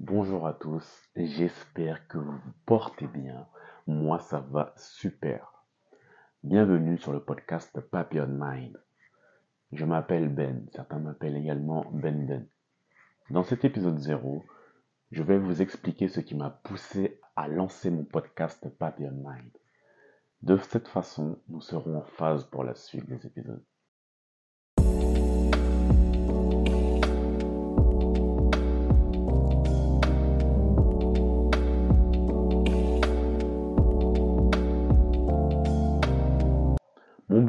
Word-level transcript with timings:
Bonjour 0.00 0.46
à 0.46 0.52
tous, 0.52 1.08
j'espère 1.16 2.06
que 2.06 2.18
vous 2.18 2.32
vous 2.36 2.52
portez 2.66 3.06
bien. 3.06 3.48
Moi, 3.86 4.18
ça 4.18 4.40
va 4.40 4.74
super. 4.76 5.64
Bienvenue 6.42 6.98
sur 6.98 7.14
le 7.14 7.24
podcast 7.24 7.80
Papillon 7.80 8.28
Mind. 8.28 8.76
Je 9.72 9.86
m'appelle 9.86 10.28
Ben, 10.28 10.68
certains 10.74 10.98
m'appellent 10.98 11.38
également 11.38 11.90
Ben 11.92 12.26
Ben. 12.26 12.46
Dans 13.30 13.42
cet 13.42 13.64
épisode 13.64 13.98
0, 13.98 14.44
je 15.12 15.22
vais 15.22 15.38
vous 15.38 15.62
expliquer 15.62 16.08
ce 16.08 16.20
qui 16.20 16.34
m'a 16.34 16.50
poussé 16.50 17.18
à 17.34 17.48
lancer 17.48 17.90
mon 17.90 18.04
podcast 18.04 18.68
Papillon 18.78 19.12
Mind. 19.12 19.50
De 20.42 20.58
cette 20.58 20.88
façon, 20.88 21.40
nous 21.48 21.62
serons 21.62 21.96
en 21.96 22.04
phase 22.04 22.44
pour 22.44 22.64
la 22.64 22.74
suite 22.74 23.06
des 23.06 23.26
épisodes. 23.26 23.64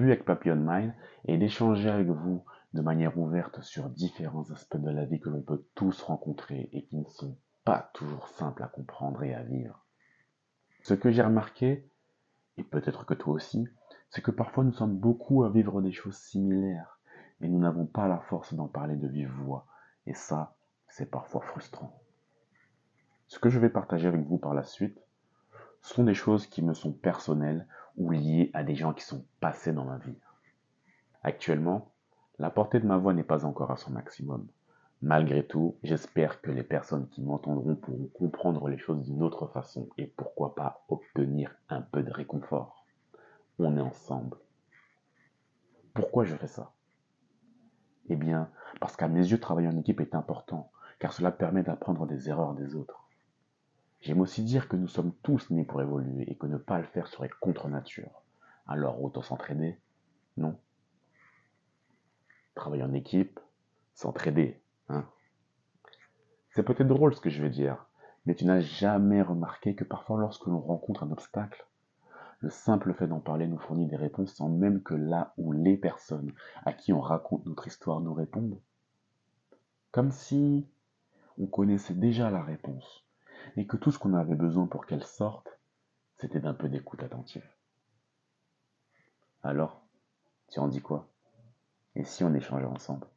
Avec 0.07 0.23
Papillon 0.23 0.55
Mind 0.55 0.93
est 1.25 1.37
d'échanger 1.37 1.89
avec 1.89 2.07
vous 2.07 2.41
de 2.73 2.81
manière 2.81 3.19
ouverte 3.19 3.61
sur 3.61 3.89
différents 3.89 4.49
aspects 4.51 4.77
de 4.77 4.89
la 4.89 5.03
vie 5.03 5.19
que 5.19 5.27
l'on 5.27 5.41
peut 5.41 5.65
tous 5.75 6.01
rencontrer 6.01 6.69
et 6.71 6.85
qui 6.85 6.95
ne 6.95 7.09
sont 7.09 7.35
pas 7.65 7.91
toujours 7.93 8.29
simples 8.29 8.63
à 8.63 8.67
comprendre 8.67 9.21
et 9.23 9.33
à 9.33 9.43
vivre. 9.43 9.83
Ce 10.83 10.93
que 10.93 11.11
j'ai 11.11 11.23
remarqué, 11.23 11.89
et 12.55 12.63
peut-être 12.63 13.05
que 13.05 13.15
toi 13.15 13.33
aussi, 13.33 13.67
c'est 14.09 14.21
que 14.21 14.31
parfois 14.31 14.63
nous 14.63 14.71
sommes 14.71 14.97
beaucoup 14.97 15.43
à 15.43 15.49
vivre 15.49 15.81
des 15.81 15.91
choses 15.91 16.15
similaires, 16.15 17.01
mais 17.41 17.49
nous 17.49 17.59
n'avons 17.59 17.85
pas 17.85 18.07
la 18.07 18.19
force 18.19 18.53
d'en 18.53 18.69
parler 18.69 18.95
de 18.95 19.09
vive 19.09 19.33
voix, 19.43 19.67
et 20.05 20.13
ça, 20.13 20.55
c'est 20.87 21.11
parfois 21.11 21.41
frustrant. 21.41 22.01
Ce 23.27 23.39
que 23.39 23.49
je 23.49 23.59
vais 23.59 23.69
partager 23.69 24.07
avec 24.07 24.21
vous 24.21 24.37
par 24.37 24.53
la 24.53 24.63
suite 24.63 25.01
sont 25.81 26.05
des 26.05 26.13
choses 26.13 26.47
qui 26.47 26.61
me 26.61 26.73
sont 26.73 26.93
personnelles 26.93 27.67
ou 27.97 28.11
liées 28.11 28.51
à 28.53 28.63
des 28.63 28.75
gens 28.75 28.93
qui 28.93 29.03
sont 29.03 29.25
passés 29.39 29.73
dans 29.73 29.85
ma 29.85 29.97
vie. 29.97 30.17
Actuellement, 31.23 31.91
la 32.39 32.49
portée 32.49 32.79
de 32.79 32.85
ma 32.85 32.97
voix 32.97 33.13
n'est 33.13 33.23
pas 33.23 33.45
encore 33.45 33.71
à 33.71 33.77
son 33.77 33.91
maximum. 33.91 34.47
Malgré 35.01 35.45
tout, 35.45 35.77
j'espère 35.83 36.41
que 36.41 36.51
les 36.51 36.63
personnes 36.63 37.07
qui 37.09 37.21
m'entendront 37.21 37.75
pourront 37.75 38.07
comprendre 38.07 38.67
les 38.67 38.77
choses 38.77 39.03
d'une 39.03 39.21
autre 39.21 39.47
façon 39.47 39.89
et 39.97 40.07
pourquoi 40.07 40.55
pas 40.55 40.85
obtenir 40.89 41.55
un 41.69 41.81
peu 41.81 42.01
de 42.01 42.11
réconfort. 42.11 42.85
On 43.59 43.77
est 43.77 43.81
ensemble. 43.81 44.37
Pourquoi 45.93 46.23
je 46.25 46.35
fais 46.35 46.47
ça? 46.47 46.71
Eh 48.09 48.15
bien, 48.15 48.49
parce 48.79 48.95
qu'à 48.95 49.07
mes 49.07 49.27
yeux, 49.27 49.39
travailler 49.39 49.67
en 49.67 49.77
équipe 49.77 49.99
est 49.99 50.15
important, 50.15 50.71
car 50.99 51.13
cela 51.13 51.31
permet 51.31 51.63
d'apprendre 51.63 52.05
des 52.07 52.29
erreurs 52.29 52.53
des 52.53 52.75
autres. 52.75 53.06
J'aime 54.01 54.21
aussi 54.21 54.43
dire 54.43 54.67
que 54.69 54.75
nous 54.75 54.87
sommes 54.87 55.13
tous 55.23 55.49
nés 55.49 55.65
pour 55.65 55.81
évoluer 55.81 56.29
et 56.29 56.35
que 56.35 56.47
ne 56.47 56.57
pas 56.57 56.77
le 56.77 56.85
faire 56.85 57.07
serait 57.07 57.29
contre 57.41 57.67
nature. 57.67 58.23
Alors 58.67 59.03
autant 59.03 59.21
s'entraider 59.21 59.79
Non? 60.37 60.59
Travailler 62.55 62.83
en 62.83 62.93
équipe, 62.93 63.39
s'entraider, 63.93 64.61
Hein? 64.89 65.05
C'est 66.51 66.63
peut-être 66.63 66.87
drôle 66.87 67.13
ce 67.13 67.21
que 67.21 67.29
je 67.29 67.41
vais 67.41 67.49
dire, 67.49 67.85
mais 68.25 68.35
tu 68.35 68.45
n'as 68.45 68.61
jamais 68.61 69.21
remarqué 69.21 69.75
que 69.75 69.83
parfois 69.83 70.19
lorsque 70.19 70.45
l'on 70.47 70.59
rencontre 70.59 71.03
un 71.03 71.11
obstacle, 71.11 71.65
le 72.39 72.49
simple 72.49 72.93
fait 72.93 73.07
d'en 73.07 73.19
parler 73.19 73.47
nous 73.47 73.57
fournit 73.57 73.87
des 73.87 73.95
réponses 73.95 74.33
sans 74.33 74.49
même 74.49 74.81
que 74.81 74.93
là 74.93 75.33
où 75.37 75.51
les 75.51 75.75
personnes 75.75 76.33
à 76.65 76.73
qui 76.73 76.93
on 76.93 77.01
raconte 77.01 77.45
notre 77.45 77.67
histoire 77.67 77.99
nous 77.99 78.13
répondent? 78.13 78.59
Comme 79.91 80.11
si 80.11 80.67
on 81.39 81.47
connaissait 81.47 81.95
déjà 81.95 82.29
la 82.29 82.43
réponse 82.43 83.06
et 83.55 83.65
que 83.65 83.77
tout 83.77 83.91
ce 83.91 83.99
qu'on 83.99 84.13
avait 84.13 84.35
besoin 84.35 84.67
pour 84.67 84.85
qu'elle 84.85 85.03
sorte, 85.03 85.47
c'était 86.17 86.39
d'un 86.39 86.53
peu 86.53 86.69
d'écoute 86.69 87.03
attentive. 87.03 87.47
Alors, 89.43 89.81
tu 90.49 90.59
en 90.59 90.67
dis 90.67 90.81
quoi? 90.81 91.07
Et 91.95 92.03
si 92.03 92.23
on 92.23 92.33
échangeait 92.33 92.65
ensemble? 92.65 93.07